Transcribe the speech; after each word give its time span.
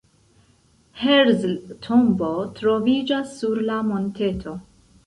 Herzl 1.01 1.53
tombo 1.89 2.33
troviĝas 2.61 3.39
sur 3.43 3.63
la 3.71 3.79
monteto. 3.93 4.61